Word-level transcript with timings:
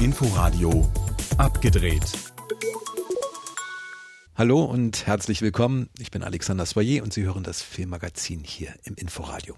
Inforadio 0.00 0.90
abgedreht. 1.38 2.04
Hallo 4.34 4.64
und 4.64 5.06
herzlich 5.06 5.42
willkommen. 5.42 5.88
Ich 5.98 6.10
bin 6.10 6.22
Alexander 6.22 6.66
Soyer 6.66 7.02
und 7.02 7.12
Sie 7.12 7.24
hören 7.24 7.42
das 7.42 7.62
Filmmagazin 7.62 8.44
hier 8.44 8.74
im 8.84 8.94
Inforadio. 8.94 9.56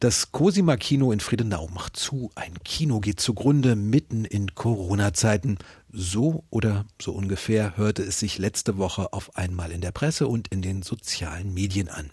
Das 0.00 0.30
Cosima 0.30 0.76
Kino 0.76 1.10
in 1.10 1.20
Friedenau 1.20 1.68
macht 1.68 1.96
zu. 1.96 2.30
Ein 2.36 2.54
Kino 2.64 3.00
geht 3.00 3.18
zugrunde 3.20 3.76
mitten 3.76 4.24
in 4.24 4.54
Corona-Zeiten. 4.54 5.58
So 5.92 6.44
oder 6.50 6.86
so 7.02 7.12
ungefähr 7.12 7.76
hörte 7.76 8.02
es 8.02 8.20
sich 8.20 8.38
letzte 8.38 8.78
Woche 8.78 9.12
auf 9.12 9.36
einmal 9.36 9.72
in 9.72 9.80
der 9.80 9.90
Presse 9.92 10.28
und 10.28 10.48
in 10.48 10.62
den 10.62 10.82
sozialen 10.82 11.52
Medien 11.52 11.88
an. 11.88 12.10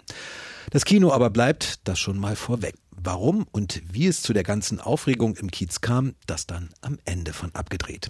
Das 0.71 0.85
Kino 0.85 1.11
aber 1.11 1.29
bleibt, 1.29 1.87
das 1.87 1.99
schon 1.99 2.17
mal 2.17 2.35
vorweg. 2.35 2.75
Warum 2.97 3.45
und 3.51 3.83
wie 3.91 4.07
es 4.07 4.23
zu 4.23 4.33
der 4.33 4.41
ganzen 4.41 4.79
Aufregung 4.79 5.35
im 5.35 5.51
Kiez 5.51 5.81
kam, 5.81 6.15
das 6.25 6.47
dann 6.47 6.69
am 6.81 6.97
Ende 7.05 7.33
von 7.33 7.53
abgedreht. 7.53 8.09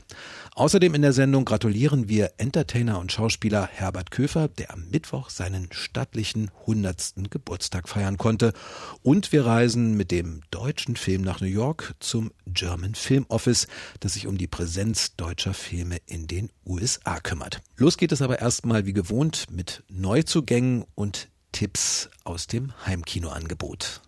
Außerdem 0.53 0.93
in 0.93 1.01
der 1.01 1.11
Sendung 1.11 1.43
gratulieren 1.43 2.07
wir 2.07 2.31
Entertainer 2.37 2.99
und 2.99 3.11
Schauspieler 3.11 3.67
Herbert 3.69 4.09
Köfer, 4.09 4.47
der 4.47 4.71
am 4.71 4.87
Mittwoch 4.89 5.31
seinen 5.31 5.67
stattlichen 5.73 6.49
100. 6.61 7.29
Geburtstag 7.29 7.89
feiern 7.89 8.17
konnte. 8.17 8.53
Und 9.03 9.33
wir 9.33 9.45
reisen 9.45 9.97
mit 9.97 10.11
dem 10.11 10.43
deutschen 10.49 10.95
Film 10.95 11.23
nach 11.23 11.41
New 11.41 11.47
York 11.47 11.95
zum 11.99 12.31
German 12.45 12.95
Film 12.95 13.25
Office, 13.27 13.67
das 13.99 14.13
sich 14.13 14.27
um 14.27 14.37
die 14.37 14.47
Präsenz 14.47 15.17
deutscher 15.17 15.53
Filme 15.53 15.97
in 16.05 16.27
den 16.27 16.51
USA 16.65 17.19
kümmert. 17.19 17.61
Los 17.75 17.97
geht 17.97 18.13
es 18.13 18.21
aber 18.21 18.39
erstmal 18.39 18.85
wie 18.85 18.93
gewohnt 18.93 19.47
mit 19.51 19.83
Neuzugängen 19.89 20.85
und 20.95 21.27
Tipps 21.55 22.09
aus 22.25 22.47
dem 22.47 22.73
Heimkinoangebot. 22.85 24.01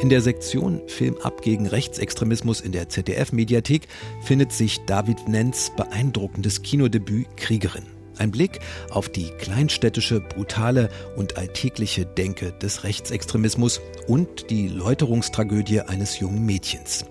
In 0.00 0.08
der 0.08 0.22
Sektion 0.22 0.80
Film 0.88 1.18
ab 1.22 1.42
gegen 1.42 1.66
Rechtsextremismus 1.66 2.62
in 2.62 2.72
der 2.72 2.88
ZDF-Mediathek 2.88 3.88
findet 4.22 4.52
sich 4.52 4.80
David 4.86 5.28
Nenz 5.28 5.70
beeindruckendes 5.76 6.62
Kinodebüt 6.62 7.36
Kriegerin. 7.36 7.84
Ein 8.16 8.30
Blick 8.30 8.60
auf 8.88 9.10
die 9.10 9.28
kleinstädtische, 9.32 10.22
brutale 10.22 10.88
und 11.14 11.36
alltägliche 11.36 12.06
Denke 12.06 12.52
des 12.52 12.84
Rechtsextremismus 12.84 13.82
und 14.06 14.48
die 14.48 14.68
Läuterungstragödie 14.68 15.82
eines 15.82 16.20
jungen 16.20 16.46
Mädchens. 16.46 17.04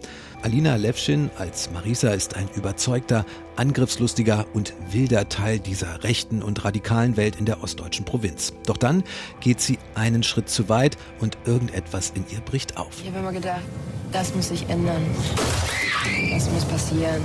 Alina 0.45 0.75
Levschin 0.75 1.31
als 1.39 1.71
Marisa 1.71 2.11
ist 2.11 2.35
ein 2.35 2.47
überzeugter, 2.55 3.25
angriffslustiger 3.55 4.45
und 4.53 4.75
wilder 4.91 5.27
Teil 5.27 5.57
dieser 5.57 6.03
rechten 6.03 6.43
und 6.43 6.63
radikalen 6.63 7.17
Welt 7.17 7.37
in 7.37 7.45
der 7.45 7.63
ostdeutschen 7.63 8.05
Provinz. 8.05 8.53
Doch 8.67 8.77
dann 8.77 9.03
geht 9.39 9.59
sie 9.59 9.79
einen 9.95 10.21
Schritt 10.21 10.47
zu 10.47 10.69
weit 10.69 10.97
und 11.19 11.35
irgendetwas 11.45 12.11
in 12.13 12.25
ihr 12.29 12.41
bricht 12.41 12.77
auf. 12.77 12.91
Ich 13.01 13.07
habe 13.07 13.17
immer 13.17 13.31
gedacht, 13.31 13.63
das 14.11 14.35
muss 14.35 14.49
sich 14.49 14.69
ändern. 14.69 15.01
Das 16.31 16.49
muss 16.51 16.65
passieren. 16.65 17.21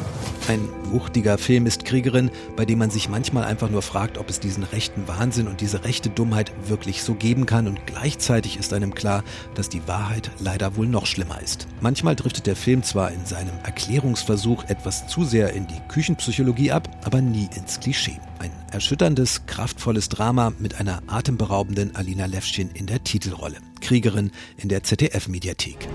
Ein 0.48 0.68
wuchtiger 0.84 1.38
Film 1.38 1.66
ist 1.66 1.84
Kriegerin, 1.84 2.30
bei 2.56 2.64
dem 2.64 2.78
man 2.78 2.90
sich 2.90 3.08
manchmal 3.08 3.44
einfach 3.44 3.70
nur 3.70 3.82
fragt, 3.82 4.18
ob 4.18 4.28
es 4.28 4.40
diesen 4.40 4.64
rechten 4.64 5.06
Wahnsinn 5.06 5.46
und 5.46 5.60
diese 5.60 5.84
rechte 5.84 6.08
Dummheit 6.08 6.50
wirklich 6.66 7.02
so 7.02 7.14
geben 7.14 7.46
kann 7.46 7.68
und 7.68 7.86
gleichzeitig 7.86 8.58
ist 8.58 8.72
einem 8.72 8.94
klar, 8.94 9.22
dass 9.54 9.68
die 9.68 9.86
Wahrheit 9.86 10.30
leider 10.40 10.76
wohl 10.76 10.86
noch 10.86 11.06
schlimmer 11.06 11.40
ist. 11.40 11.68
Manchmal 11.80 12.16
driftet 12.16 12.46
der 12.46 12.56
Film 12.56 12.82
zwar 12.82 13.12
in 13.12 13.24
seinem 13.26 13.52
Erklärungsversuch 13.62 14.64
etwas 14.64 15.06
zu 15.06 15.24
sehr 15.24 15.52
in 15.52 15.66
die 15.66 15.80
Küchenpsychologie 15.88 16.72
ab, 16.72 16.88
aber 17.04 17.20
nie 17.20 17.48
ins 17.54 17.78
Klischee. 17.78 18.18
Ein 18.38 18.52
erschütterndes, 18.72 19.46
kraftvolles 19.46 20.08
Drama 20.08 20.52
mit 20.58 20.80
einer 20.80 21.02
atemberaubenden 21.06 21.94
Alina 21.94 22.26
Levschin 22.26 22.70
in 22.74 22.86
der 22.86 23.04
Titelrolle. 23.04 23.58
Kriegerin 23.80 24.30
in 24.56 24.68
der 24.68 24.82
ZDF-Mediathek. 24.82 25.88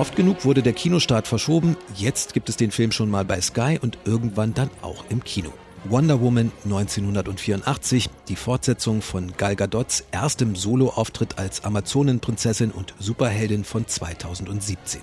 Oft 0.00 0.16
genug 0.16 0.46
wurde 0.46 0.62
der 0.62 0.72
Kinostart 0.72 1.28
verschoben, 1.28 1.76
jetzt 1.94 2.32
gibt 2.32 2.48
es 2.48 2.56
den 2.56 2.70
Film 2.70 2.90
schon 2.90 3.10
mal 3.10 3.26
bei 3.26 3.38
Sky 3.42 3.78
und 3.78 3.98
irgendwann 4.06 4.54
dann 4.54 4.70
auch 4.80 5.04
im 5.10 5.22
Kino. 5.22 5.52
Wonder 5.84 6.22
Woman 6.22 6.52
1984, 6.64 8.08
die 8.26 8.36
Fortsetzung 8.36 9.02
von 9.02 9.34
Gal 9.36 9.56
Gadots 9.56 10.06
erstem 10.10 10.56
Soloauftritt 10.56 11.36
als 11.38 11.64
Amazonenprinzessin 11.64 12.70
und 12.70 12.94
Superheldin 12.98 13.62
von 13.62 13.86
2017. 13.86 15.02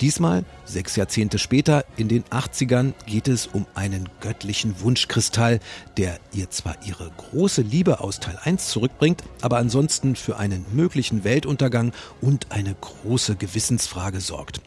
Diesmal, 0.00 0.46
sechs 0.64 0.96
Jahrzehnte 0.96 1.38
später, 1.38 1.84
in 1.96 2.08
den 2.08 2.24
80ern, 2.24 2.94
geht 3.06 3.28
es 3.28 3.46
um 3.46 3.66
einen 3.74 4.08
göttlichen 4.20 4.80
Wunschkristall, 4.80 5.60
der 5.96 6.18
ihr 6.32 6.50
zwar 6.50 6.76
ihre 6.84 7.10
große 7.16 7.62
Liebe 7.62 8.00
aus 8.00 8.20
Teil 8.20 8.38
1 8.42 8.68
zurückbringt, 8.68 9.22
aber 9.40 9.58
ansonsten 9.58 10.16
für 10.16 10.36
einen 10.36 10.64
möglichen 10.72 11.24
Weltuntergang 11.24 11.92
und 12.20 12.50
eine 12.50 12.74
große 12.74 13.36
Gewissensfrage 13.36 14.20
sorgt. 14.20 14.60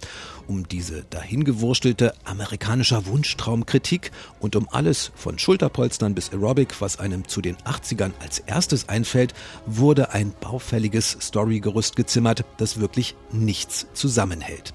Um 0.48 0.68
diese 0.68 1.04
dahingewurstelte 1.10 2.14
amerikanischer 2.24 3.06
Wunschtraumkritik 3.06 4.12
und 4.40 4.56
um 4.56 4.70
alles 4.72 5.12
von 5.16 5.38
Schulterpolstern 5.38 6.16
bis 6.16 6.32
Aerobic, 6.32 6.80
was 6.80 7.00
einem 7.00 7.28
zu 7.28 7.42
den 7.42 7.58
80ern 7.58 8.12
als 8.22 8.40
erstes 8.40 8.88
einfällt, 8.88 9.34
wurde 9.66 10.14
ein 10.14 10.34
baufälliges 10.40 11.18
Storygerüst 11.20 11.98
gezimmert, 11.98 12.46
das 12.58 12.80
wirklich 12.80 13.16
nichts 13.32 13.88
zusammenhält. 13.94 14.74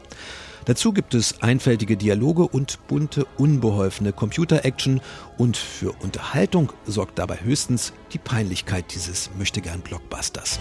Dazu 0.64 0.92
gibt 0.92 1.14
es 1.14 1.42
einfältige 1.42 1.96
Dialoge 1.96 2.46
und 2.46 2.86
bunte, 2.86 3.26
unbeholfene 3.36 4.12
Computer-Action 4.12 5.00
und 5.36 5.56
für 5.56 5.92
Unterhaltung 6.02 6.72
sorgt 6.86 7.18
dabei 7.18 7.40
höchstens 7.42 7.92
die 8.12 8.18
Peinlichkeit 8.18 8.94
dieses 8.94 9.30
Möchtegern-Blockbusters. 9.38 10.60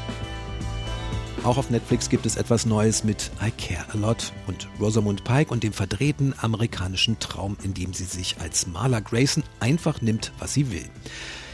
Auch 1.43 1.57
auf 1.57 1.71
Netflix 1.71 2.09
gibt 2.09 2.27
es 2.27 2.35
etwas 2.35 2.67
Neues 2.67 3.03
mit 3.03 3.31
I 3.43 3.49
Care 3.49 3.85
a 3.93 3.97
Lot 3.97 4.31
und 4.45 4.67
Rosamund 4.79 5.23
Pike 5.23 5.51
und 5.51 5.63
dem 5.63 5.73
verdrehten 5.73 6.35
amerikanischen 6.39 7.17
Traum, 7.17 7.57
in 7.63 7.73
dem 7.73 7.93
sie 7.93 8.03
sich 8.03 8.35
als 8.39 8.67
Marla 8.67 8.99
Grayson 8.99 9.43
einfach 9.59 10.01
nimmt, 10.01 10.31
was 10.37 10.53
sie 10.53 10.71
will. 10.71 10.85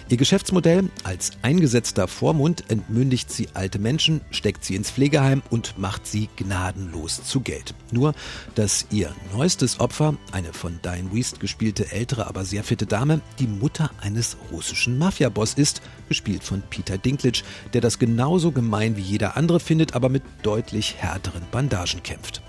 Ihr 0.10 0.16
Geschäftsmodell 0.16 0.90
als 1.04 1.32
eingesetzter 1.42 2.08
Vormund 2.08 2.64
entmündigt 2.70 3.30
sie 3.30 3.50
alte 3.54 3.78
Menschen, 3.78 4.22
steckt 4.32 4.64
sie 4.64 4.76
ins 4.76 4.90
Pflegeheim 4.90 5.42
und 5.50 5.78
macht 5.78 6.08
sie 6.08 6.30
gnadenlos 6.38 7.26
zu 7.26 7.42
Geld. 7.42 7.74
Nur, 7.92 8.14
dass 8.56 8.86
ihr 8.90 9.14
neuestes 9.34 9.82
Opfer, 9.82 10.16
eine 10.32 10.54
von 10.54 10.80
Diane 10.82 11.12
Wiest 11.12 11.42
gespielte 11.42 11.92
ältere, 11.92 12.28
aber 12.28 12.46
sehr 12.46 12.64
fitte 12.64 12.86
Dame, 12.86 13.20
die 13.40 13.48
Mutter 13.48 13.92
eines 14.00 14.38
russischen 14.50 14.98
Mafiaboss 14.98 15.56
ist, 15.56 15.82
gespielt 16.08 16.44
von 16.44 16.64
Peter 16.70 16.98
Dinklage, 16.98 17.44
der 17.74 17.82
das 17.82 18.00
genauso 18.00 18.54
gemein 18.54 18.96
wie 18.96 19.02
jeder 19.02 19.36
andere 19.36 19.60
findet, 19.60 19.94
aber 19.94 20.08
mit 20.08 20.24
deutlich 20.42 20.96
härteren 21.00 21.44
Bandagen 21.52 22.02
kämpft. 22.02 22.42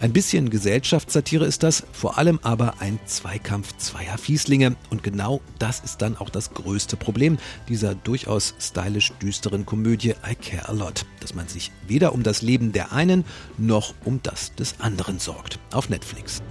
Ein 0.00 0.12
bisschen 0.12 0.50
Gesellschaftssatire 0.50 1.46
ist 1.46 1.62
das, 1.62 1.84
vor 1.92 2.18
allem 2.18 2.40
aber 2.42 2.80
ein 2.80 2.98
Zweikampf 3.06 3.76
zweier 3.76 4.18
Fieslinge. 4.18 4.76
Und 4.90 5.02
genau 5.02 5.40
das 5.58 5.80
ist 5.80 6.02
dann 6.02 6.16
auch 6.16 6.28
das 6.28 6.52
größte 6.52 6.96
Problem 7.04 7.38
dieser 7.68 7.94
durchaus 7.94 8.54
stylisch 8.58 9.12
düsteren 9.22 9.64
Komödie 9.64 10.14
I 10.28 10.34
Care 10.34 10.68
a 10.68 10.72
Lot, 10.72 11.06
dass 11.20 11.34
man 11.34 11.46
sich 11.46 11.70
weder 11.86 12.12
um 12.12 12.22
das 12.22 12.42
Leben 12.42 12.72
der 12.72 12.92
einen 12.92 13.24
noch 13.58 13.94
um 14.04 14.20
das 14.22 14.54
des 14.54 14.80
anderen 14.80 15.18
sorgt. 15.20 15.58
Auf 15.72 15.88
Netflix. 15.88 16.42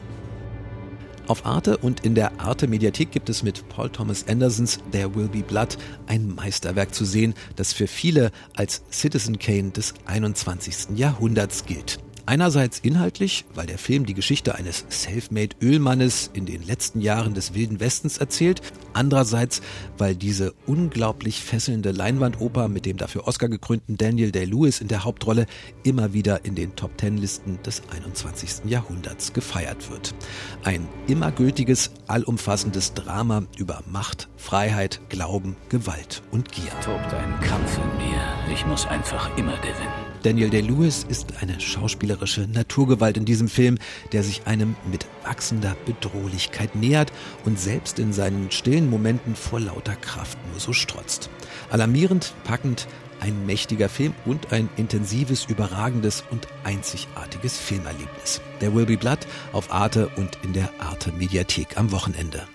Auf 1.26 1.46
Arte 1.46 1.78
und 1.78 2.02
in 2.02 2.16
der 2.16 2.42
Arte 2.42 2.68
Mediathek 2.68 3.12
gibt 3.12 3.30
es 3.30 3.44
mit 3.44 3.68
Paul 3.70 3.90
Thomas 3.90 4.28
Andersons 4.28 4.80
There 4.92 5.16
Will 5.16 5.30
Be 5.30 5.42
Blood 5.42 5.78
ein 6.06 6.36
Meisterwerk 6.36 6.94
zu 6.94 7.06
sehen, 7.06 7.34
das 7.56 7.72
für 7.72 7.88
viele 7.88 8.32
als 8.56 8.84
Citizen 8.92 9.40
Kane 9.40 9.72
des 9.72 9.94
21. 10.06 10.98
Jahrhunderts 10.98 11.66
gilt. 11.66 12.00
Einerseits 12.26 12.80
inhaltlich, 12.80 13.44
weil 13.54 13.66
der 13.66 13.78
Film 13.78 14.06
die 14.06 14.14
Geschichte 14.14 14.56
eines 14.56 14.86
self-made 14.90 15.58
Ölmannes 15.62 16.30
in 16.34 16.46
den 16.46 16.64
letzten 16.64 17.02
Jahren 17.02 17.34
des 17.34 17.54
Wilden 17.54 17.82
Westens 17.82 18.18
erzählt. 18.18 18.62
Andererseits, 18.94 19.62
weil 19.98 20.16
diese 20.16 20.54
unglaublich 20.66 21.42
fesselnde 21.44 21.92
Leinwandoper 21.92 22.70
mit 22.70 22.86
dem 22.86 22.96
dafür 22.96 23.28
Oscar 23.28 23.50
gekrönten 23.50 23.98
Daniel 23.98 24.32
Day-Lewis 24.32 24.80
in 24.80 24.88
der 24.88 25.04
Hauptrolle 25.04 25.48
immer 25.84 26.14
wieder 26.14 26.46
in 26.46 26.56
den 26.56 26.78
Top-Ten-Listen 26.78 27.62
des 27.64 27.82
21. 27.90 28.70
Jahrhunderts 28.72 29.34
gefeiert 29.34 29.92
wird. 29.92 30.16
Ein 30.64 30.88
immer 31.08 31.32
gültiges, 31.32 31.92
allumfassendes 32.08 32.94
Drama 32.94 33.44
über 33.58 33.84
Macht, 33.92 34.30
Freiheit, 34.38 35.02
Glauben, 35.10 35.58
Gewalt 35.68 36.24
und 36.32 36.54
Gier. 36.54 36.72
Tobt 36.84 37.14
ein 37.14 37.40
Kampf 37.42 37.78
in 37.78 37.98
mir. 37.98 38.54
Ich 38.54 38.66
muss 38.66 38.86
einfach 38.86 39.36
immer 39.38 39.58
gewinnen. 39.58 40.13
Daniel 40.24 40.50
Day-Lewis 40.50 41.06
ist 41.10 41.42
eine 41.42 41.60
schauspielerische 41.60 42.48
Naturgewalt 42.48 43.18
in 43.18 43.26
diesem 43.26 43.50
Film, 43.50 43.78
der 44.14 44.24
sich 44.24 44.48
einem 44.48 44.78
mit 44.90 45.06
wachsender 45.26 45.76
Bedrohlichkeit 45.86 46.76
nähert 46.76 47.12
und 47.44 47.60
selbst 47.60 48.00
in 48.00 48.14
seinen 48.14 48.50
stillen 48.50 48.90
Momenten 48.90 49.36
vor 49.36 49.60
lauter 49.60 49.98
Kraft 49.98 50.38
nur 50.50 50.62
so 50.62 50.72
strotzt. 50.72 51.30
Alarmierend, 51.70 52.34
packend, 52.46 52.88
ein 53.20 53.46
mächtiger 53.46 53.90
Film 53.90 54.14
und 54.26 54.54
ein 54.54 54.70
intensives, 54.78 55.44
überragendes 55.46 56.24
und 56.32 56.48
einzigartiges 56.64 57.58
Filmerlebnis. 57.58 58.40
There 58.60 58.74
Will 58.74 58.86
Be 58.86 58.96
Blood 58.96 59.20
auf 59.52 59.74
Arte 59.74 60.08
und 60.16 60.38
in 60.42 60.54
der 60.54 60.70
Arte 60.80 61.12
Mediathek 61.12 61.78
am 61.78 61.92
Wochenende. 61.92 62.48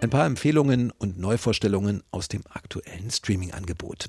Ein 0.00 0.10
paar 0.10 0.26
Empfehlungen 0.26 0.92
und 0.96 1.18
Neuvorstellungen 1.18 2.04
aus 2.12 2.28
dem 2.28 2.42
aktuellen 2.54 3.10
Streaming-Angebot. 3.10 4.08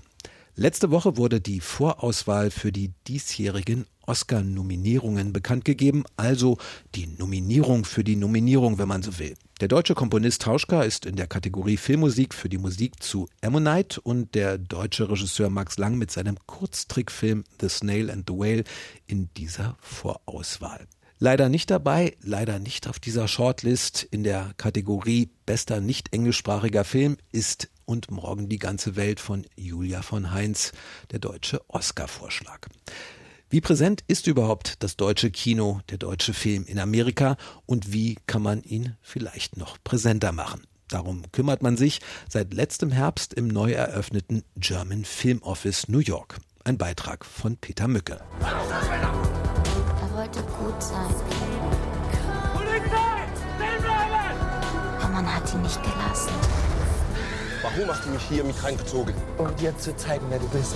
Letzte 0.55 0.91
Woche 0.91 1.15
wurde 1.15 1.39
die 1.39 1.61
Vorauswahl 1.61 2.51
für 2.51 2.73
die 2.73 2.91
diesjährigen 3.07 3.85
Oscar-Nominierungen 4.05 5.31
bekannt 5.31 5.63
gegeben, 5.63 6.03
also 6.17 6.57
die 6.93 7.07
Nominierung 7.07 7.85
für 7.85 8.03
die 8.03 8.17
Nominierung, 8.17 8.77
wenn 8.77 8.89
man 8.89 9.01
so 9.01 9.17
will. 9.17 9.35
Der 9.61 9.69
deutsche 9.69 9.95
Komponist 9.95 10.41
Tauschka 10.41 10.83
ist 10.83 11.05
in 11.05 11.15
der 11.15 11.27
Kategorie 11.27 11.77
Filmmusik 11.77 12.33
für 12.33 12.49
die 12.49 12.57
Musik 12.57 13.01
zu 13.01 13.29
Ammonite 13.41 14.01
und 14.01 14.35
der 14.35 14.57
deutsche 14.57 15.09
Regisseur 15.09 15.49
Max 15.49 15.77
Lang 15.77 15.97
mit 15.97 16.11
seinem 16.11 16.37
Kurztrickfilm 16.47 17.45
The 17.61 17.69
Snail 17.69 18.11
and 18.11 18.25
the 18.27 18.35
Whale 18.35 18.65
in 19.07 19.29
dieser 19.37 19.77
Vorauswahl. 19.79 20.87
Leider 21.23 21.49
nicht 21.49 21.69
dabei, 21.69 22.17
leider 22.23 22.57
nicht 22.57 22.87
auf 22.87 22.97
dieser 22.97 23.27
Shortlist 23.27 24.01
in 24.09 24.23
der 24.23 24.55
Kategorie 24.57 25.29
bester 25.45 25.79
nicht 25.79 26.15
englischsprachiger 26.15 26.83
Film 26.83 27.17
ist 27.31 27.69
und 27.85 28.09
morgen 28.09 28.49
die 28.49 28.57
ganze 28.57 28.95
Welt 28.95 29.19
von 29.19 29.45
Julia 29.55 30.01
von 30.01 30.31
Heinz, 30.31 30.71
der 31.11 31.19
deutsche 31.19 31.61
Oscar-Vorschlag. 31.67 32.69
Wie 33.51 33.61
präsent 33.61 34.03
ist 34.07 34.25
überhaupt 34.25 34.81
das 34.81 34.97
deutsche 34.97 35.29
Kino, 35.29 35.81
der 35.91 35.99
deutsche 35.99 36.33
Film 36.33 36.65
in 36.65 36.79
Amerika 36.79 37.37
und 37.67 37.93
wie 37.93 38.17
kann 38.25 38.41
man 38.41 38.63
ihn 38.63 38.97
vielleicht 39.03 39.57
noch 39.57 39.77
präsenter 39.83 40.31
machen? 40.31 40.63
Darum 40.87 41.31
kümmert 41.31 41.61
man 41.61 41.77
sich 41.77 41.99
seit 42.29 42.51
letztem 42.51 42.89
Herbst 42.89 43.35
im 43.35 43.47
neu 43.47 43.73
eröffneten 43.73 44.43
German 44.55 45.05
Film 45.05 45.43
Office 45.43 45.87
New 45.87 45.99
York. 45.99 46.39
Ein 46.63 46.79
Beitrag 46.79 47.25
von 47.25 47.57
Peter 47.57 47.87
Mücke. 47.87 48.21
Er 50.11 50.17
wollte 50.17 50.41
gut 50.43 50.83
sein. 50.83 51.07
Polizei! 52.53 52.97
Aber 54.99 55.07
man 55.09 55.35
hat 55.35 55.53
ihn 55.53 55.61
nicht 55.61 55.81
gelassen. 55.81 56.33
Warum 57.61 57.87
hast 57.87 58.05
du 58.05 58.09
mich 58.09 58.23
hier 58.23 58.43
mit 58.43 58.61
reingezogen? 58.61 59.13
Um 59.37 59.55
dir 59.55 59.77
zu 59.77 59.95
zeigen, 59.95 60.25
wer 60.29 60.39
du 60.39 60.47
bist. 60.49 60.75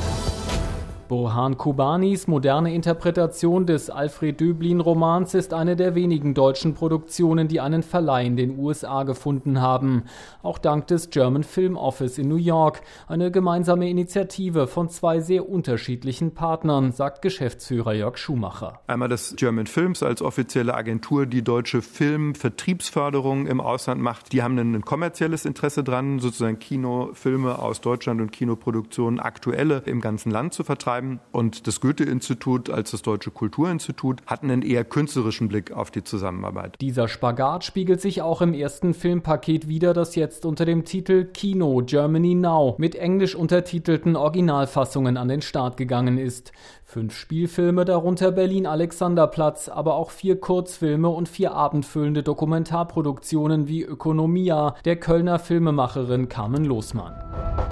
Burhan 1.08 1.58
Kubanis 1.58 2.28
moderne 2.28 2.74
Interpretation 2.74 3.66
des 3.66 3.90
Alfred 3.90 4.40
Döblin-Romans 4.40 5.34
ist 5.36 5.54
eine 5.54 5.76
der 5.76 5.94
wenigen 5.94 6.34
deutschen 6.34 6.74
Produktionen, 6.74 7.48
die 7.48 7.62
einen 7.62 7.84
Verleih 7.84 8.26
in 8.26 8.36
den 8.36 8.58
USA 8.58 9.04
gefunden 9.04 9.62
haben. 9.62 10.06
Auch 10.42 10.58
dank 10.58 10.88
des 10.88 11.12
German 11.12 11.44
Film 11.44 11.78
Office 11.78 12.18
in 12.18 12.28
New 12.28 12.36
York, 12.36 12.82
eine 13.08 13.30
gemeinsame 13.30 13.90
Initiative 13.90 14.68
von 14.68 14.90
zwei 14.90 15.20
sehr 15.20 15.48
unterschiedlichen 15.48 16.34
Partnern, 16.34 16.92
sagt 16.92 17.22
Geschäftsführer 17.22 17.94
Jörg 17.94 18.18
Schumacher. 18.18 18.80
Einmal 18.88 19.10
das 19.10 19.36
German 19.38 19.68
Films 19.68 20.02
als 20.02 20.22
offizielle 20.22 20.74
Agentur, 20.74 21.28
die 21.28 21.44
deutsche 21.44 21.82
Filmvertriebsförderung 21.82 23.46
im 23.46 23.62
Ausland 23.62 24.02
macht. 24.02 24.34
Die 24.34 24.42
haben 24.42 24.58
ein 24.58 24.82
kommerzielles 24.84 25.46
Interesse 25.46 25.84
dran, 25.84 26.20
sozusagen 26.20 26.58
Kinofilme 26.58 27.60
aus 27.60 27.82
Deutschland 27.82 28.22
und 28.22 28.32
Kinoproduktionen 28.32 29.20
aktuelle 29.20 29.84
im 29.86 30.02
ganzen 30.02 30.32
Land 30.32 30.54
zu 30.54 30.64
vertreiben 30.64 30.95
betreiben. 30.96 31.20
Und 31.32 31.68
das 31.68 31.82
Goethe-Institut 31.82 32.70
als 32.70 32.92
das 32.92 33.02
Deutsche 33.02 33.32
Kulturinstitut 33.32 34.22
hatten 34.26 34.52
einen 34.52 34.62
eher 34.62 34.84
künstlerischen 34.84 35.48
Blick 35.48 35.72
auf 35.72 35.92
die 35.92 36.04
Zusammenarbeit. 36.04 36.78
Dieser 36.82 37.08
Spagat 37.08 37.64
spiegelt 37.64 38.02
sich 38.02 38.22
auch 38.22 38.42
im 38.42 38.54
ersten 38.54 38.94
Filmpaket 38.94 39.68
wieder, 39.68 39.94
das 39.94 40.16
jetzt 40.16 40.46
unter 40.46 40.66
dem 40.66 40.86
Titel 40.86 41.26
Kino 41.26 41.82
Germany 41.86 42.36
Now 42.36 42.76
mit 42.78 42.96
englisch 42.96 43.36
untertitelten 43.36 44.16
Originalfassungen 44.16 45.18
an 45.18 45.28
den 45.28 45.42
Start 45.42 45.78
gegangen 45.78 46.18
ist. 46.18 46.52
Fünf 46.96 47.14
Spielfilme, 47.14 47.84
darunter 47.84 48.32
Berlin 48.32 48.66
Alexanderplatz, 48.66 49.68
aber 49.68 49.96
auch 49.96 50.12
vier 50.12 50.40
Kurzfilme 50.40 51.10
und 51.10 51.28
vier 51.28 51.54
abendfüllende 51.54 52.24
Dokumentarproduktionen 52.24 53.68
wie 53.68 53.84
Ökonomia 53.84 54.76
der 54.86 54.96
Kölner 54.96 55.38
Filmemacherin 55.38 56.30
Carmen 56.30 56.64
Losmann. 56.64 57.14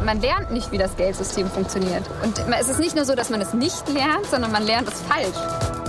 Man 0.05 0.19
lernt 0.19 0.51
nicht, 0.51 0.73
wie 0.73 0.77
das 0.77 0.97
Geldsystem 0.97 1.47
funktioniert. 1.47 2.03
Und 2.21 2.33
es 2.59 2.67
ist 2.67 2.81
nicht 2.81 2.97
nur 2.97 3.05
so, 3.05 3.15
dass 3.15 3.29
man 3.29 3.39
es 3.39 3.53
nicht 3.53 3.87
lernt, 3.93 4.25
sondern 4.25 4.51
man 4.51 4.65
lernt 4.65 4.89
es 4.89 5.01
falsch. 5.03 5.82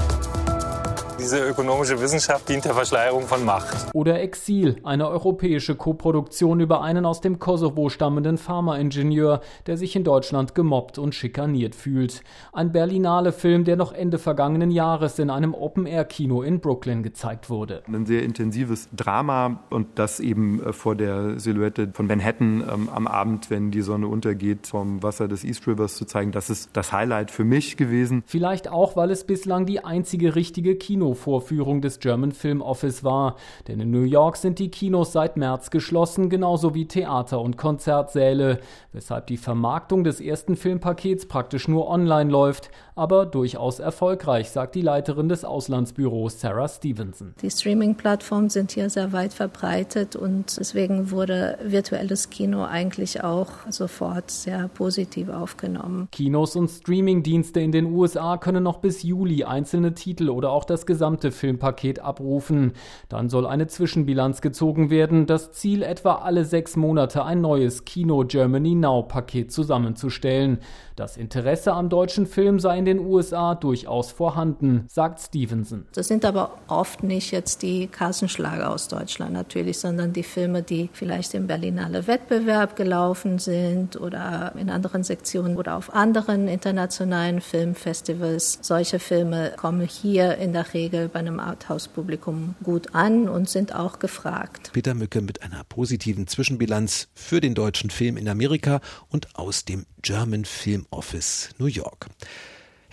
Diese 1.24 1.42
ökonomische 1.42 1.98
Wissenschaft 2.02 2.50
dient 2.50 2.66
der 2.66 2.74
Verschleierung 2.74 3.22
von 3.22 3.46
Macht. 3.46 3.86
Oder 3.94 4.20
Exil, 4.20 4.76
eine 4.84 5.08
europäische 5.08 5.74
Koproduktion 5.74 6.60
über 6.60 6.82
einen 6.82 7.06
aus 7.06 7.22
dem 7.22 7.38
Kosovo 7.38 7.88
stammenden 7.88 8.36
Pharmaingenieur, 8.36 9.40
der 9.66 9.78
sich 9.78 9.96
in 9.96 10.04
Deutschland 10.04 10.54
gemobbt 10.54 10.98
und 10.98 11.14
schikaniert 11.14 11.74
fühlt. 11.74 12.20
Ein 12.52 12.72
Berlinale-Film, 12.72 13.64
der 13.64 13.76
noch 13.76 13.94
Ende 13.94 14.18
vergangenen 14.18 14.70
Jahres 14.70 15.18
in 15.18 15.30
einem 15.30 15.54
Open-Air-Kino 15.54 16.42
in 16.42 16.60
Brooklyn 16.60 17.02
gezeigt 17.02 17.48
wurde. 17.48 17.82
Ein 17.86 18.04
sehr 18.04 18.22
intensives 18.22 18.90
Drama 18.94 19.60
und 19.70 19.98
das 19.98 20.20
eben 20.20 20.62
äh, 20.62 20.74
vor 20.74 20.94
der 20.94 21.40
Silhouette 21.40 21.88
von 21.94 22.06
Manhattan 22.06 22.62
ähm, 22.70 22.90
am 22.92 23.06
Abend, 23.06 23.48
wenn 23.48 23.70
die 23.70 23.80
Sonne 23.80 24.08
untergeht, 24.08 24.66
vom 24.66 25.02
Wasser 25.02 25.26
des 25.26 25.42
East 25.42 25.66
Rivers 25.66 25.96
zu 25.96 26.04
zeigen, 26.04 26.32
das 26.32 26.50
ist 26.50 26.68
das 26.74 26.92
Highlight 26.92 27.30
für 27.30 27.44
mich 27.44 27.78
gewesen. 27.78 28.24
Vielleicht 28.26 28.68
auch, 28.68 28.94
weil 28.94 29.10
es 29.10 29.24
bislang 29.24 29.64
die 29.64 29.82
einzige 29.82 30.34
richtige 30.34 30.76
Kino 30.76 31.13
Kinovorführung 31.14 31.80
des 31.80 32.00
German 32.00 32.32
Film 32.32 32.60
Office 32.60 33.04
war. 33.04 33.36
Denn 33.68 33.80
in 33.80 33.90
New 33.90 34.02
York 34.02 34.36
sind 34.36 34.58
die 34.58 34.70
Kinos 34.70 35.12
seit 35.12 35.36
März 35.36 35.70
geschlossen, 35.70 36.28
genauso 36.28 36.74
wie 36.74 36.86
Theater 36.86 37.40
und 37.40 37.56
Konzertsäle, 37.56 38.58
weshalb 38.92 39.28
die 39.28 39.36
Vermarktung 39.36 40.04
des 40.04 40.20
ersten 40.20 40.56
Filmpakets 40.56 41.26
praktisch 41.26 41.68
nur 41.68 41.88
online 41.88 42.30
läuft, 42.30 42.70
aber 42.96 43.26
durchaus 43.26 43.78
erfolgreich, 43.80 44.50
sagt 44.50 44.74
die 44.74 44.82
Leiterin 44.82 45.28
des 45.28 45.44
Auslandsbüros 45.44 46.40
Sarah 46.40 46.68
Stevenson. 46.68 47.34
Die 47.42 47.50
Streaming-Plattformen 47.50 48.50
sind 48.50 48.72
hier 48.72 48.90
sehr 48.90 49.12
weit 49.12 49.32
verbreitet 49.32 50.16
und 50.16 50.56
deswegen 50.58 51.10
wurde 51.10 51.58
virtuelles 51.62 52.30
Kino 52.30 52.64
eigentlich 52.64 53.22
auch 53.22 53.48
sofort 53.68 54.30
sehr 54.30 54.68
positiv 54.68 55.28
aufgenommen. 55.28 56.08
Kinos 56.12 56.56
und 56.56 56.68
Streaming-Dienste 56.68 57.60
in 57.60 57.72
den 57.72 57.86
USA 57.92 58.36
können 58.36 58.62
noch 58.62 58.78
bis 58.78 59.02
Juli 59.02 59.44
einzelne 59.44 59.94
Titel 59.94 60.28
oder 60.28 60.50
auch 60.50 60.64
das 60.64 60.86
gesamte 60.86 61.03
Filmpaket 61.30 62.00
abrufen. 62.00 62.72
Dann 63.08 63.28
soll 63.28 63.46
eine 63.46 63.66
Zwischenbilanz 63.66 64.40
gezogen 64.40 64.90
werden. 64.90 65.26
Das 65.26 65.52
Ziel, 65.52 65.82
etwa 65.82 66.16
alle 66.16 66.44
sechs 66.44 66.76
Monate 66.76 67.24
ein 67.24 67.40
neues 67.40 67.84
Kino 67.84 68.24
Germany 68.24 68.74
Now 68.74 69.02
Paket 69.02 69.52
zusammenzustellen. 69.52 70.58
Das 70.96 71.16
Interesse 71.16 71.72
am 71.72 71.88
deutschen 71.88 72.26
Film 72.26 72.60
sei 72.60 72.78
in 72.78 72.84
den 72.84 73.00
USA 73.00 73.56
durchaus 73.56 74.12
vorhanden, 74.12 74.84
sagt 74.88 75.20
Stevenson. 75.20 75.86
Das 75.92 76.06
sind 76.06 76.24
aber 76.24 76.52
oft 76.68 77.02
nicht 77.02 77.32
jetzt 77.32 77.62
die 77.62 77.88
Kassenschlager 77.88 78.70
aus 78.70 78.86
Deutschland 78.86 79.32
natürlich, 79.32 79.78
sondern 79.78 80.12
die 80.12 80.22
Filme, 80.22 80.62
die 80.62 80.90
vielleicht 80.92 81.34
im 81.34 81.48
Berlinale 81.48 82.06
Wettbewerb 82.06 82.76
gelaufen 82.76 83.40
sind 83.40 84.00
oder 84.00 84.52
in 84.56 84.70
anderen 84.70 85.02
Sektionen 85.02 85.56
oder 85.56 85.76
auf 85.76 85.92
anderen 85.92 86.46
internationalen 86.46 87.40
Filmfestivals. 87.40 88.60
Solche 88.62 89.00
Filme 89.00 89.52
kommen 89.56 89.86
hier 89.86 90.38
in 90.38 90.52
der 90.52 90.72
Regel 90.74 90.83
bei 90.90 91.18
einem 91.18 91.40
Arthouse-Publikum 91.40 92.54
gut 92.62 92.94
an 92.94 93.28
und 93.28 93.48
sind 93.48 93.74
auch 93.74 93.98
gefragt. 93.98 94.70
Peter 94.72 94.94
Mücke 94.94 95.20
mit 95.20 95.42
einer 95.42 95.64
positiven 95.64 96.26
Zwischenbilanz 96.26 97.08
für 97.14 97.40
den 97.40 97.54
deutschen 97.54 97.90
Film 97.90 98.16
in 98.16 98.28
Amerika 98.28 98.80
und 99.08 99.36
aus 99.36 99.64
dem 99.64 99.86
German 100.02 100.44
Film 100.44 100.86
Office 100.90 101.50
New 101.58 101.66
York. 101.66 102.08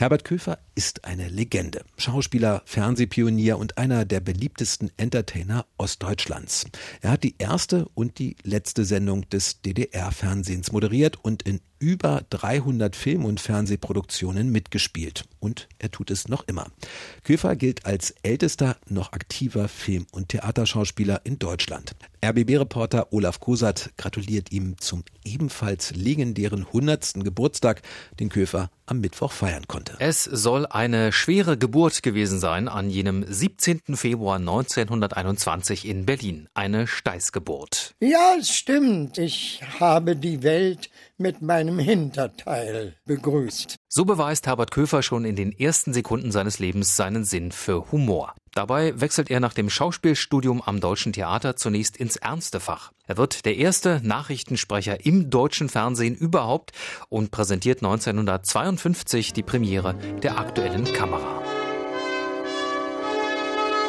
Herbert 0.01 0.24
Köfer 0.24 0.57
ist 0.74 1.05
eine 1.05 1.27
Legende. 1.27 1.83
Schauspieler, 1.95 2.63
Fernsehpionier 2.65 3.60
und 3.60 3.77
einer 3.77 4.03
der 4.03 4.19
beliebtesten 4.19 4.89
Entertainer 4.98 5.67
Ostdeutschlands. 5.77 6.65
Er 7.01 7.12
hat 7.12 7.24
die 7.24 7.36
erste 7.38 7.88
und 7.93 8.17
die 8.17 8.36
letzte 8.41 8.83
Sendung 8.83 9.29
des 9.29 9.62
DDR-Fernsehens 9.62 10.71
moderiert 10.71 11.24
und 11.24 11.43
in 11.43 11.62
über 11.81 12.21
300 12.29 12.95
Film- 12.95 13.25
und 13.25 13.41
Fernsehproduktionen 13.41 14.51
mitgespielt. 14.51 15.25
Und 15.39 15.67
er 15.79 15.89
tut 15.89 16.11
es 16.11 16.27
noch 16.27 16.47
immer. 16.47 16.67
Köfer 17.23 17.55
gilt 17.55 17.85
als 17.85 18.13
ältester 18.21 18.77
noch 18.88 19.13
aktiver 19.13 19.67
Film- 19.67 20.05
und 20.11 20.29
Theaterschauspieler 20.29 21.21
in 21.23 21.39
Deutschland. 21.39 21.95
RBB-Reporter 22.23 23.11
Olaf 23.11 23.39
Kosat 23.39 23.89
gratuliert 23.97 24.51
ihm 24.51 24.77
zum 24.77 25.03
ebenfalls 25.25 25.95
legendären 25.95 26.67
100. 26.67 27.15
Geburtstag, 27.23 27.81
den 28.19 28.29
Köfer 28.29 28.69
am 28.85 29.00
Mittwoch 29.00 29.31
feiern 29.31 29.67
konnte. 29.67 29.95
Es 29.97 30.25
soll 30.25 30.67
eine 30.67 31.11
schwere 31.11 31.57
Geburt 31.57 32.03
gewesen 32.03 32.39
sein 32.39 32.67
an 32.67 32.91
jenem 32.91 33.25
17. 33.27 33.95
Februar 33.95 34.35
1921 34.35 35.88
in 35.88 36.05
Berlin. 36.05 36.47
Eine 36.53 36.85
Steißgeburt. 36.85 37.95
Ja, 38.00 38.35
es 38.39 38.50
stimmt. 38.53 39.17
Ich 39.17 39.61
habe 39.79 40.15
die 40.15 40.43
Welt 40.43 40.91
mit 41.21 41.41
meinem 41.41 41.79
Hinterteil 41.79 42.95
begrüßt. 43.05 43.75
So 43.87 44.05
beweist 44.05 44.47
Herbert 44.47 44.71
Köfer 44.71 45.03
schon 45.03 45.25
in 45.25 45.35
den 45.35 45.51
ersten 45.51 45.93
Sekunden 45.93 46.31
seines 46.31 46.59
Lebens 46.59 46.95
seinen 46.95 47.23
Sinn 47.23 47.51
für 47.51 47.91
Humor. 47.91 48.33
Dabei 48.53 48.99
wechselt 48.99 49.31
er 49.31 49.39
nach 49.39 49.53
dem 49.53 49.69
Schauspielstudium 49.69 50.61
am 50.61 50.81
Deutschen 50.81 51.13
Theater 51.13 51.55
zunächst 51.55 51.95
ins 51.95 52.17
ernste 52.17 52.59
Fach. 52.59 52.91
Er 53.07 53.17
wird 53.17 53.45
der 53.45 53.55
erste 53.55 54.01
Nachrichtensprecher 54.03 55.05
im 55.05 55.29
deutschen 55.29 55.69
Fernsehen 55.69 56.15
überhaupt 56.15 56.71
und 57.07 57.31
präsentiert 57.31 57.77
1952 57.77 59.31
die 59.31 59.43
Premiere 59.43 59.95
der 60.21 60.37
aktuellen 60.37 60.85
Kamera. 60.91 61.41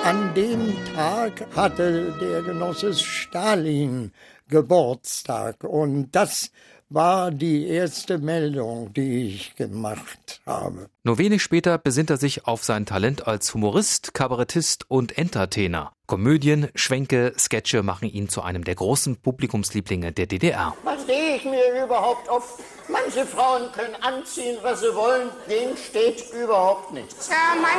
An 0.04 0.34
dem 0.34 0.74
Tag 0.96 1.46
hatte 1.54 2.12
der 2.20 2.42
Genosse 2.42 2.92
Stalin 2.92 4.12
Geburtstag 4.48 5.62
und 5.64 6.10
das 6.10 6.50
war 6.94 7.30
die 7.30 7.66
erste 7.66 8.18
Meldung, 8.18 8.92
die 8.92 9.28
ich 9.28 9.56
gemacht 9.56 10.40
habe. 10.46 10.88
Nur 11.04 11.18
wenig 11.18 11.42
später 11.42 11.78
besinnt 11.78 12.10
er 12.10 12.16
sich 12.16 12.46
auf 12.46 12.64
sein 12.64 12.86
Talent 12.86 13.26
als 13.26 13.54
Humorist, 13.54 14.14
Kabarettist 14.14 14.84
und 14.88 15.16
Entertainer. 15.16 15.92
Komödien, 16.06 16.68
Schwenke, 16.74 17.32
Sketche 17.38 17.82
machen 17.82 18.08
ihn 18.08 18.28
zu 18.28 18.42
einem 18.42 18.64
der 18.64 18.74
großen 18.74 19.16
Publikumslieblinge 19.16 20.12
der 20.12 20.26
DDR. 20.26 20.76
Was 20.84 21.06
sehe 21.06 21.36
ich 21.36 21.44
mir 21.44 21.84
überhaupt 21.84 22.28
auf? 22.28 22.62
Manche 22.88 23.24
Frauen 23.24 23.72
können 23.72 23.94
anziehen, 24.02 24.58
was 24.62 24.80
sie 24.80 24.94
wollen, 24.94 25.30
denen 25.48 25.76
steht 25.76 26.24
überhaupt 26.32 26.92
nichts. 26.92 27.28
Ja, 27.30 27.54
man, 27.60 27.70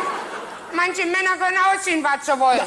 manche 0.76 1.06
Männer 1.06 1.38
können 1.40 1.58
ausziehen, 1.72 2.04
was 2.04 2.26
sie 2.26 2.40
wollen. 2.40 2.60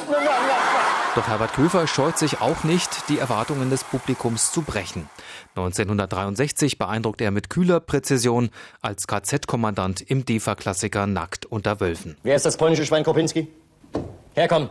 Doch 1.15 1.29
Herbert 1.29 1.55
Köfer 1.55 1.87
scheut 1.87 2.19
sich 2.19 2.41
auch 2.41 2.65
nicht, 2.65 3.09
die 3.09 3.19
Erwartungen 3.19 3.71
des 3.71 3.85
Publikums 3.85 4.53
zu 4.53 4.63
brechen. 4.63 5.09
1963 5.57 6.79
beeindruckt 6.79 7.21
er 7.21 7.31
mit 7.31 7.51
kühler 7.51 7.81
Präzision 7.81 8.51
als 8.83 9.07
KZ-Kommandant 9.07 10.03
im 10.03 10.25
DEFA-Klassiker 10.25 11.07
Nackt 11.07 11.47
unter 11.47 11.81
Wölfen. 11.81 12.17
Wer 12.23 12.37
ist 12.37 12.47
das 12.47 12.57
polnische 12.57 12.85
Schwein 12.85 13.05
Kopinski? 13.05 13.49
Herkommen! 14.35 14.69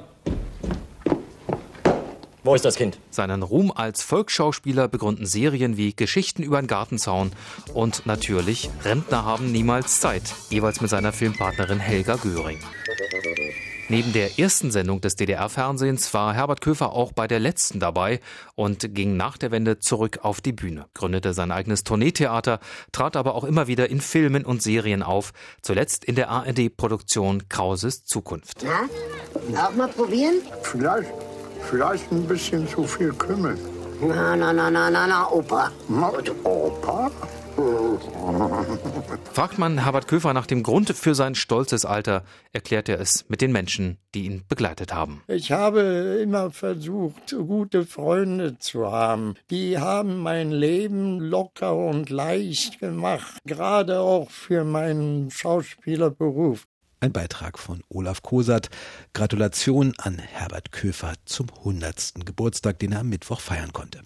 Wo 2.46 2.54
ist 2.54 2.64
das 2.64 2.76
Kind? 2.76 3.00
Seinen 3.10 3.42
Ruhm 3.42 3.72
als 3.72 4.04
Volksschauspieler 4.04 4.88
begründen 4.88 5.26
Serien 5.26 5.78
wie 5.78 5.96
Geschichten 5.96 6.44
über 6.44 6.62
den 6.62 6.68
Gartenzaun 6.68 7.32
und 7.74 8.06
natürlich 8.06 8.70
Rentner 8.84 9.26
haben 9.26 9.52
niemals 9.52 10.00
Zeit, 10.00 10.22
jeweils 10.52 10.80
mit 10.80 10.92
seiner 10.92 11.12
Filmpartnerin 11.12 11.80
Helga 11.80 12.18
Göring. 12.18 12.60
Neben 13.88 14.14
der 14.14 14.40
ersten 14.40 14.72
Sendung 14.72 15.00
des 15.00 15.16
DDR-Fernsehens 15.16 16.12
war 16.16 16.34
Herbert 16.34 16.62
Köfer 16.62 16.94
auch 16.94 17.12
bei 17.12 17.28
der 17.28 17.40
letzten 17.40 17.80
dabei 17.80 18.20
und 18.56 18.96
ging 18.96 19.16
nach 19.16 19.38
der 19.38 19.52
Wende 19.52 19.78
zurück 19.78 20.20
auf 20.24 20.42
die 20.42 20.54
Bühne, 20.54 20.88
gründete 20.96 21.34
sein 21.34 21.52
eigenes 21.52 21.84
Tourneetheater, 21.84 22.60
trat 22.92 23.16
aber 23.16 23.36
auch 23.36 23.44
immer 23.44 23.68
wieder 23.68 23.88
in 23.92 24.02
Filmen 24.02 24.44
und 24.44 24.64
Serien 24.64 25.04
auf, 25.04 25.34
zuletzt 25.62 26.04
in 26.04 26.16
der 26.16 26.32
ARD-Produktion 26.32 27.48
Krauses 27.48 28.06
Zukunft. 28.06 28.66
Na, 29.52 29.68
auch 29.68 29.76
mal 29.76 29.88
probieren? 29.88 30.42
Vielleicht, 30.64 31.12
vielleicht 31.70 32.12
ein 32.12 32.28
bisschen 32.28 32.68
zu 32.68 32.86
viel 32.86 33.14
Kümmel. 33.14 33.56
Na, 34.02 34.36
na, 34.36 34.52
na, 34.52 34.72
na, 34.72 34.90
na, 34.90 35.06
na, 35.06 35.30
Opa. 35.32 35.72
Na, 35.88 36.12
Opa? 36.44 37.12
Fragt 39.32 39.58
man 39.58 39.84
Herbert 39.84 40.08
Köfer 40.08 40.34
nach 40.34 40.46
dem 40.46 40.64
Grund 40.64 40.90
für 40.90 41.16
sein 41.16 41.36
stolzes 41.36 41.86
Alter, 41.86 42.24
erklärt 42.52 42.90
er 42.90 43.00
es 43.00 43.26
mit 43.30 43.42
den 43.42 43.52
Menschen, 43.52 43.98
die 44.14 44.26
ihn 44.26 44.44
begleitet 44.48 44.94
haben. 44.94 45.22
Ich 45.28 45.52
habe 45.52 46.20
immer 46.22 46.52
versucht, 46.52 47.36
gute 47.36 47.86
Freunde 47.86 48.58
zu 48.60 48.92
haben. 48.92 49.36
Die 49.50 49.78
haben 49.78 50.18
mein 50.18 50.52
Leben 50.52 51.20
locker 51.20 51.76
und 51.76 52.10
leicht 52.10 52.80
gemacht, 52.80 53.42
gerade 53.46 54.00
auch 54.00 54.30
für 54.30 54.64
meinen 54.64 55.32
Schauspielerberuf. 55.32 56.66
Ein 57.00 57.14
Beitrag 57.14 57.60
von 57.60 57.84
Olaf 57.90 58.22
Kosat. 58.22 58.70
Gratulation 59.14 59.94
an 59.98 60.18
Herbert 60.18 60.72
Köfer 60.72 61.14
zum 61.26 61.48
100. 61.60 62.14
Geburtstag, 62.26 62.80
den 62.80 62.94
er 62.94 63.02
am 63.02 63.10
Mittwoch 63.10 63.40
feiern 63.42 63.74
konnte. 63.74 64.02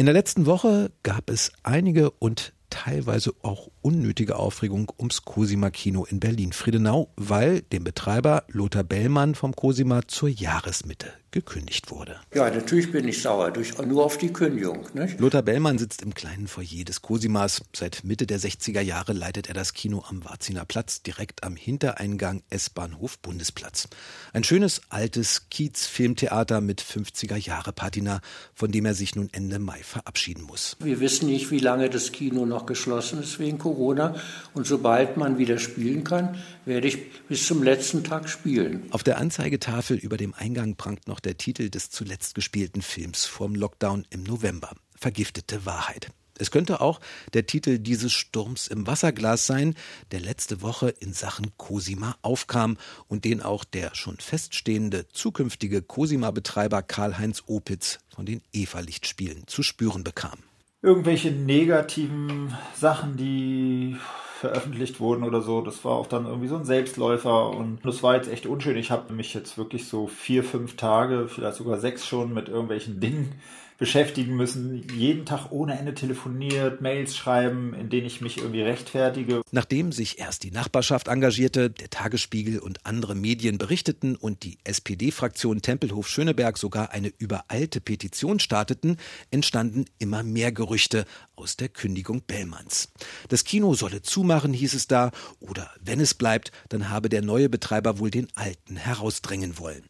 In 0.00 0.06
der 0.06 0.12
letzten 0.12 0.46
Woche 0.46 0.92
gab 1.02 1.28
es 1.28 1.50
einige 1.64 2.12
und 2.12 2.52
teilweise 2.70 3.32
auch 3.42 3.68
unnötige 3.82 4.36
Aufregung 4.36 4.92
ums 4.96 5.22
Cosima 5.22 5.70
Kino 5.70 6.04
in 6.04 6.20
Berlin-Friedenau, 6.20 7.10
weil 7.16 7.62
dem 7.62 7.82
Betreiber 7.82 8.44
Lothar 8.46 8.84
Bellmann 8.84 9.34
vom 9.34 9.56
Cosima 9.56 10.06
zur 10.06 10.28
Jahresmitte 10.28 11.12
gekündigt 11.30 11.90
wurde. 11.90 12.20
Ja, 12.34 12.50
natürlich 12.50 12.90
bin 12.90 13.06
ich 13.06 13.22
sauer, 13.22 13.50
durch, 13.50 13.76
nur 13.78 14.04
auf 14.04 14.18
die 14.18 14.32
Kündigung. 14.32 14.86
Nicht? 14.94 15.20
Lothar 15.20 15.42
Bellmann 15.42 15.78
sitzt 15.78 16.02
im 16.02 16.14
kleinen 16.14 16.48
Foyer 16.48 16.84
des 16.84 17.02
Cosimas. 17.02 17.62
Seit 17.74 18.04
Mitte 18.04 18.26
der 18.26 18.40
60er 18.40 18.80
Jahre 18.80 19.12
leitet 19.12 19.48
er 19.48 19.54
das 19.54 19.72
Kino 19.72 20.04
am 20.08 20.24
Warziner 20.24 20.64
Platz, 20.64 21.02
direkt 21.02 21.44
am 21.44 21.56
Hintereingang 21.56 22.42
S-Bahnhof 22.50 23.18
Bundesplatz. 23.18 23.88
Ein 24.32 24.44
schönes, 24.44 24.80
altes 24.88 25.48
Kiez-Filmtheater 25.50 26.60
mit 26.60 26.82
50er-Jahre-Patina, 26.82 28.20
von 28.54 28.72
dem 28.72 28.86
er 28.86 28.94
sich 28.94 29.14
nun 29.14 29.28
Ende 29.32 29.58
Mai 29.58 29.82
verabschieden 29.82 30.42
muss. 30.42 30.76
Wir 30.80 31.00
wissen 31.00 31.28
nicht, 31.28 31.50
wie 31.50 31.58
lange 31.58 31.90
das 31.90 32.12
Kino 32.12 32.46
noch 32.46 32.66
geschlossen 32.66 33.22
ist 33.22 33.38
wegen 33.38 33.58
Corona. 33.58 34.14
Und 34.54 34.66
sobald 34.66 35.16
man 35.16 35.38
wieder 35.38 35.58
spielen 35.58 36.04
kann, 36.04 36.36
werde 36.64 36.88
ich 36.88 37.26
bis 37.28 37.46
zum 37.46 37.62
letzten 37.62 38.04
Tag 38.04 38.28
spielen. 38.28 38.86
Auf 38.90 39.02
der 39.02 39.18
Anzeigetafel 39.18 39.96
über 39.96 40.16
dem 40.16 40.34
Eingang 40.34 40.76
prangt 40.76 41.08
noch 41.08 41.17
der 41.20 41.36
Titel 41.36 41.70
des 41.70 41.90
zuletzt 41.90 42.34
gespielten 42.34 42.82
Films 42.82 43.24
vorm 43.26 43.54
Lockdown 43.54 44.06
im 44.10 44.22
November. 44.22 44.74
Vergiftete 44.96 45.64
Wahrheit. 45.64 46.10
Es 46.38 46.50
könnte 46.50 46.80
auch 46.80 47.00
der 47.34 47.46
Titel 47.46 47.78
dieses 47.78 48.12
Sturms 48.12 48.68
im 48.68 48.86
Wasserglas 48.86 49.46
sein, 49.46 49.74
der 50.12 50.20
letzte 50.20 50.62
Woche 50.62 50.88
in 50.88 51.12
Sachen 51.12 51.52
Cosima 51.56 52.16
aufkam 52.22 52.78
und 53.08 53.24
den 53.24 53.42
auch 53.42 53.64
der 53.64 53.94
schon 53.94 54.18
feststehende 54.18 55.08
zukünftige 55.08 55.82
Cosima-Betreiber 55.82 56.82
Karl-Heinz 56.82 57.42
Opitz 57.46 57.98
von 58.08 58.24
den 58.24 58.40
Eva-Lichtspielen 58.52 59.46
zu 59.46 59.62
spüren 59.62 60.04
bekam. 60.04 60.38
Irgendwelche 60.80 61.32
negativen 61.32 62.56
Sachen, 62.74 63.16
die 63.16 63.96
veröffentlicht 64.38 65.00
wurden 65.00 65.24
oder 65.24 65.42
so. 65.42 65.60
Das 65.60 65.84
war 65.84 65.92
auch 65.92 66.06
dann 66.06 66.26
irgendwie 66.26 66.46
so 66.46 66.56
ein 66.56 66.64
Selbstläufer 66.64 67.50
und 67.50 67.80
das 67.84 68.02
war 68.04 68.14
jetzt 68.14 68.30
echt 68.30 68.46
unschön. 68.46 68.76
Ich 68.76 68.92
habe 68.92 69.12
mich 69.12 69.34
jetzt 69.34 69.58
wirklich 69.58 69.88
so 69.88 70.06
vier, 70.06 70.44
fünf 70.44 70.76
Tage, 70.76 71.26
vielleicht 71.28 71.56
sogar 71.56 71.78
sechs 71.78 72.06
schon 72.06 72.32
mit 72.32 72.48
irgendwelchen 72.48 73.00
Dingen 73.00 73.34
beschäftigen 73.78 74.34
müssen, 74.36 74.84
jeden 74.92 75.24
Tag 75.24 75.52
ohne 75.52 75.78
Ende 75.78 75.94
telefoniert, 75.94 76.80
Mails 76.80 77.16
schreiben, 77.16 77.74
in 77.74 77.88
denen 77.88 78.08
ich 78.08 78.20
mich 78.20 78.38
irgendwie 78.38 78.62
rechtfertige. 78.62 79.42
Nachdem 79.52 79.92
sich 79.92 80.18
erst 80.18 80.42
die 80.42 80.50
Nachbarschaft 80.50 81.06
engagierte, 81.06 81.70
der 81.70 81.88
Tagesspiegel 81.88 82.58
und 82.58 82.84
andere 82.84 83.14
Medien 83.14 83.56
berichteten 83.56 84.16
und 84.16 84.42
die 84.42 84.58
SPD-Fraktion 84.64 85.62
Tempelhof-Schöneberg 85.62 86.58
sogar 86.58 86.90
eine 86.90 87.12
übereilte 87.18 87.80
Petition 87.80 88.40
starteten, 88.40 88.96
entstanden 89.30 89.84
immer 90.00 90.24
mehr 90.24 90.50
Gerüchte 90.50 91.04
aus 91.36 91.56
der 91.56 91.68
Kündigung 91.68 92.22
Bellmanns. 92.22 92.92
Das 93.28 93.44
Kino 93.44 93.74
solle 93.74 94.02
zumachen, 94.02 94.52
hieß 94.52 94.74
es 94.74 94.88
da, 94.88 95.12
oder 95.38 95.70
wenn 95.80 96.00
es 96.00 96.14
bleibt, 96.14 96.50
dann 96.68 96.90
habe 96.90 97.08
der 97.08 97.22
neue 97.22 97.48
Betreiber 97.48 98.00
wohl 98.00 98.10
den 98.10 98.26
alten 98.34 98.74
herausdrängen 98.74 99.56
wollen. 99.58 99.84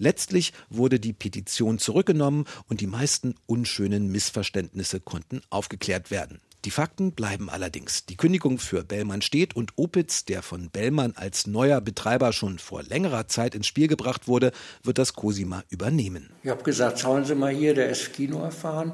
Letztlich 0.00 0.54
wurde 0.70 0.98
die 0.98 1.12
Petition 1.12 1.78
zurückgenommen 1.78 2.46
und 2.70 2.80
die 2.80 2.86
meisten 2.86 3.34
unschönen 3.44 4.10
Missverständnisse 4.10 4.98
konnten 4.98 5.42
aufgeklärt 5.50 6.10
werden. 6.10 6.40
Die 6.64 6.70
Fakten 6.70 7.12
bleiben 7.12 7.50
allerdings. 7.50 8.06
Die 8.06 8.16
Kündigung 8.16 8.58
für 8.58 8.82
Bellmann 8.82 9.20
steht 9.20 9.54
und 9.54 9.72
Opitz, 9.76 10.24
der 10.24 10.42
von 10.42 10.70
Bellmann 10.70 11.12
als 11.16 11.46
neuer 11.46 11.82
Betreiber 11.82 12.32
schon 12.32 12.58
vor 12.58 12.82
längerer 12.82 13.28
Zeit 13.28 13.54
ins 13.54 13.66
Spiel 13.66 13.88
gebracht 13.88 14.26
wurde, 14.26 14.52
wird 14.82 14.96
das 14.96 15.12
Cosima 15.12 15.64
übernehmen. 15.68 16.30
Ich 16.42 16.50
habe 16.50 16.62
gesagt, 16.62 16.98
schauen 16.98 17.26
Sie 17.26 17.34
mal 17.34 17.52
hier, 17.52 17.74
der 17.74 17.90
ist 17.90 18.14
Kino 18.14 18.42
erfahren, 18.42 18.92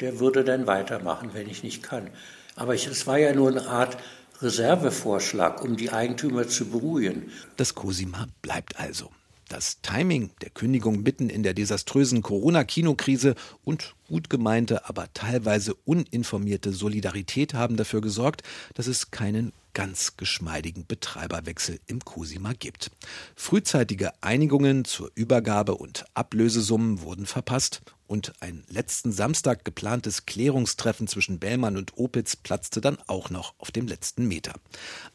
der 0.00 0.20
würde 0.20 0.44
dann 0.44 0.66
weitermachen, 0.66 1.30
wenn 1.32 1.48
ich 1.48 1.62
nicht 1.62 1.82
kann. 1.82 2.10
Aber 2.56 2.74
es 2.74 3.06
war 3.06 3.16
ja 3.16 3.34
nur 3.34 3.48
eine 3.48 3.66
Art 3.66 3.96
Reservevorschlag, 4.42 5.64
um 5.64 5.78
die 5.78 5.90
Eigentümer 5.90 6.46
zu 6.46 6.66
beruhigen. 6.66 7.30
Das 7.56 7.74
Cosima 7.74 8.26
bleibt 8.42 8.78
also. 8.78 9.10
Das 9.48 9.80
Timing 9.82 10.30
der 10.40 10.50
Kündigung 10.50 11.02
mitten 11.02 11.28
in 11.28 11.42
der 11.42 11.54
desaströsen 11.54 12.22
Corona-Kinokrise 12.22 13.34
und 13.64 13.94
gut 14.08 14.30
gemeinte, 14.30 14.88
aber 14.88 15.12
teilweise 15.12 15.74
uninformierte 15.84 16.72
Solidarität 16.72 17.54
haben 17.54 17.76
dafür 17.76 18.00
gesorgt, 18.00 18.42
dass 18.74 18.86
es 18.86 19.10
keinen 19.10 19.52
ganz 19.74 20.16
geschmeidigen 20.16 20.86
Betreiberwechsel 20.86 21.80
im 21.86 22.00
Cosima 22.00 22.52
gibt. 22.52 22.90
Frühzeitige 23.34 24.12
Einigungen 24.22 24.84
zur 24.84 25.10
Übergabe 25.14 25.74
und 25.76 26.04
Ablösesummen 26.14 27.00
wurden 27.00 27.26
verpasst 27.26 27.82
und 28.12 28.34
ein 28.40 28.62
letzten 28.68 29.10
Samstag 29.10 29.64
geplantes 29.64 30.26
Klärungstreffen 30.26 31.08
zwischen 31.08 31.38
Bellmann 31.38 31.78
und 31.78 31.96
Opitz 31.96 32.36
platzte 32.36 32.82
dann 32.82 32.98
auch 33.06 33.30
noch 33.30 33.54
auf 33.56 33.70
dem 33.70 33.86
letzten 33.86 34.28
Meter. 34.28 34.52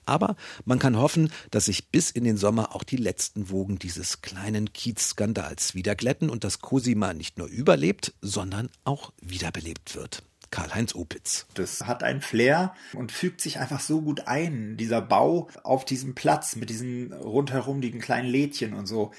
Aber 0.08 0.36
man 0.66 0.80
kann 0.80 0.98
hoffen, 0.98 1.32
dass 1.52 1.66
sich 1.66 1.90
bis 1.90 2.10
in 2.10 2.24
den 2.24 2.38
Sommer 2.38 2.74
auch 2.74 2.84
die 2.84 2.98
letzten 2.98 3.52
Wogen 3.52 3.78
dieses 3.78 4.24
kleinen 4.24 4.74
Kiez-Skandals 4.74 5.76
wieder 5.76 5.94
glätten 5.94 6.32
und 6.32 6.44
das 6.44 6.60
Cosima 6.60 7.14
nicht 7.14 7.38
nur 7.38 7.46
überlebt, 7.46 8.16
sondern 8.22 8.68
auch 8.84 9.14
wiederbelebt 9.22 9.94
wird. 9.94 10.24
Karl-Heinz 10.50 10.96
Opitz. 10.96 11.46
Das 11.54 11.82
hat 11.82 12.02
ein 12.02 12.22
Flair 12.22 12.74
und 12.94 13.12
fügt 13.12 13.42
sich 13.42 13.60
einfach 13.60 13.80
so 13.80 14.02
gut 14.02 14.28
ein, 14.28 14.76
dieser 14.76 15.02
Bau 15.02 15.50
auf 15.62 15.86
diesem 15.86 16.16
Platz 16.16 16.56
mit 16.56 16.72
diesen 16.72 17.14
rundherum 17.14 17.80
liegen 17.80 18.00
kleinen 18.00 18.30
Lädchen 18.30 18.74
und 18.74 18.88
so. 18.88 19.12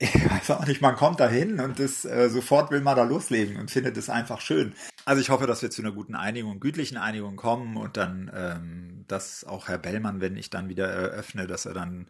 Ich 0.14 0.30
weiß 0.30 0.50
auch 0.52 0.66
nicht, 0.66 0.80
man 0.80 0.96
kommt 0.96 1.20
da 1.20 1.28
hin 1.28 1.60
und 1.60 1.78
das, 1.78 2.06
äh, 2.06 2.30
sofort 2.30 2.70
will 2.70 2.80
man 2.80 2.96
da 2.96 3.04
loslegen 3.04 3.58
und 3.58 3.70
findet 3.70 3.98
es 3.98 4.08
einfach 4.08 4.40
schön. 4.40 4.74
Also 5.04 5.20
ich 5.20 5.28
hoffe, 5.28 5.46
dass 5.46 5.60
wir 5.60 5.70
zu 5.70 5.82
einer 5.82 5.92
guten 5.92 6.14
Einigung, 6.14 6.58
gütlichen 6.58 6.96
Einigung 6.96 7.36
kommen 7.36 7.76
und 7.76 7.98
dann, 7.98 8.30
ähm, 8.34 9.04
dass 9.08 9.44
auch 9.44 9.68
Herr 9.68 9.76
Bellmann, 9.76 10.22
wenn 10.22 10.36
ich 10.36 10.48
dann 10.48 10.70
wieder 10.70 10.88
eröffne, 10.88 11.46
dass 11.46 11.66
er 11.66 11.74
dann 11.74 12.06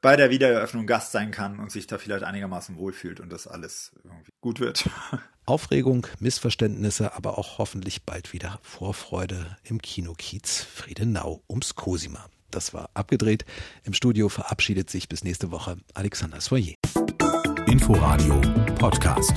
bei 0.00 0.16
der 0.16 0.30
Wiedereröffnung 0.30 0.86
Gast 0.86 1.12
sein 1.12 1.30
kann 1.30 1.58
und 1.58 1.70
sich 1.70 1.86
da 1.86 1.98
vielleicht 1.98 2.24
einigermaßen 2.24 2.76
wohlfühlt 2.76 3.20
und 3.20 3.30
das 3.30 3.46
alles 3.46 3.92
irgendwie 4.04 4.32
gut 4.40 4.60
wird. 4.60 4.88
Aufregung, 5.44 6.06
Missverständnisse, 6.20 7.14
aber 7.14 7.38
auch 7.38 7.58
hoffentlich 7.58 8.04
bald 8.04 8.32
wieder 8.32 8.58
Vorfreude 8.62 9.56
im 9.64 9.82
Kinokiez 9.82 10.62
Friedenau 10.62 11.42
ums 11.48 11.74
Cosima. 11.74 12.26
Das 12.50 12.72
war 12.72 12.90
abgedreht. 12.94 13.44
Im 13.84 13.92
Studio 13.92 14.28
verabschiedet 14.28 14.88
sich 14.88 15.08
bis 15.08 15.24
nächste 15.24 15.50
Woche 15.50 15.76
Alexander 15.94 16.40
Soyer. 16.40 16.74
Inforadio 17.88 18.38
Podcast. 18.78 19.32